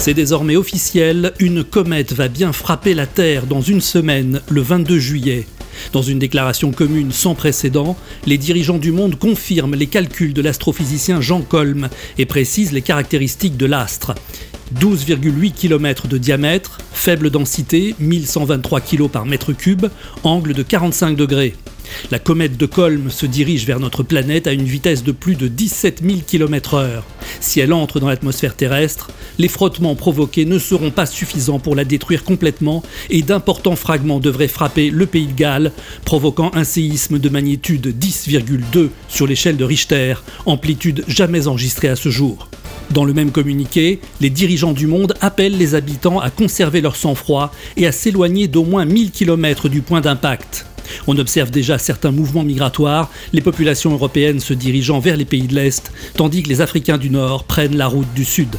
C'est 0.00 0.14
désormais 0.14 0.56
officiel, 0.56 1.34
une 1.40 1.62
comète 1.62 2.14
va 2.14 2.28
bien 2.28 2.54
frapper 2.54 2.94
la 2.94 3.06
Terre 3.06 3.44
dans 3.44 3.60
une 3.60 3.82
semaine, 3.82 4.40
le 4.48 4.62
22 4.62 4.98
juillet. 4.98 5.46
Dans 5.92 6.00
une 6.00 6.18
déclaration 6.18 6.72
commune 6.72 7.12
sans 7.12 7.34
précédent, 7.34 7.98
les 8.24 8.38
dirigeants 8.38 8.78
du 8.78 8.92
monde 8.92 9.18
confirment 9.18 9.74
les 9.74 9.88
calculs 9.88 10.32
de 10.32 10.40
l'astrophysicien 10.40 11.20
Jean 11.20 11.42
Colm 11.42 11.90
et 12.16 12.24
précisent 12.24 12.72
les 12.72 12.80
caractéristiques 12.80 13.58
de 13.58 13.66
l'astre. 13.66 14.14
12,8 14.78 15.52
km 15.52 16.06
de 16.06 16.18
diamètre, 16.18 16.78
faible 16.92 17.30
densité, 17.30 17.94
1123 17.98 18.80
kg 18.80 19.08
par 19.08 19.26
mètre 19.26 19.52
cube, 19.52 19.86
angle 20.22 20.54
de 20.54 20.62
45 20.62 21.16
degrés. 21.16 21.54
La 22.10 22.18
comète 22.18 22.56
de 22.56 22.66
Colm 22.66 23.10
se 23.10 23.26
dirige 23.26 23.66
vers 23.66 23.80
notre 23.80 24.02
planète 24.02 24.46
à 24.46 24.52
une 24.52 24.64
vitesse 24.64 25.02
de 25.02 25.12
plus 25.12 25.34
de 25.34 25.48
17 25.48 26.02
000 26.04 26.20
km/h. 26.26 27.02
Si 27.40 27.60
elle 27.60 27.72
entre 27.72 28.00
dans 28.00 28.08
l'atmosphère 28.08 28.54
terrestre, 28.54 29.10
les 29.38 29.48
frottements 29.48 29.94
provoqués 29.94 30.44
ne 30.44 30.58
seront 30.58 30.90
pas 30.90 31.06
suffisants 31.06 31.58
pour 31.58 31.74
la 31.74 31.84
détruire 31.84 32.24
complètement 32.24 32.82
et 33.08 33.22
d'importants 33.22 33.76
fragments 33.76 34.20
devraient 34.20 34.48
frapper 34.48 34.90
le 34.90 35.06
pays 35.06 35.26
de 35.26 35.32
Galles, 35.32 35.72
provoquant 36.04 36.50
un 36.54 36.64
séisme 36.64 37.18
de 37.18 37.28
magnitude 37.28 37.94
10,2 37.98 38.88
sur 39.08 39.26
l'échelle 39.26 39.56
de 39.56 39.64
Richter, 39.64 40.14
amplitude 40.46 41.04
jamais 41.08 41.46
enregistrée 41.46 41.88
à 41.88 41.96
ce 41.96 42.08
jour. 42.08 42.48
Dans 42.92 43.04
le 43.04 43.12
même 43.12 43.30
communiqué, 43.30 44.00
les 44.20 44.30
dirigeants 44.30 44.72
du 44.72 44.88
monde 44.88 45.14
appellent 45.20 45.56
les 45.56 45.76
habitants 45.76 46.18
à 46.18 46.28
conserver 46.28 46.80
leur 46.80 46.96
sang-froid 46.96 47.52
et 47.76 47.86
à 47.86 47.92
s'éloigner 47.92 48.48
d'au 48.48 48.64
moins 48.64 48.84
1000 48.84 49.12
km 49.12 49.68
du 49.68 49.80
point 49.80 50.00
d'impact. 50.00 50.66
On 51.06 51.16
observe 51.18 51.52
déjà 51.52 51.78
certains 51.78 52.10
mouvements 52.10 52.42
migratoires, 52.42 53.10
les 53.32 53.40
populations 53.40 53.92
européennes 53.92 54.40
se 54.40 54.54
dirigeant 54.54 54.98
vers 54.98 55.16
les 55.16 55.24
pays 55.24 55.46
de 55.46 55.54
l'Est, 55.54 55.92
tandis 56.16 56.42
que 56.42 56.48
les 56.48 56.62
Africains 56.62 56.98
du 56.98 57.10
Nord 57.10 57.44
prennent 57.44 57.76
la 57.76 57.86
route 57.86 58.12
du 58.12 58.24
Sud. 58.24 58.56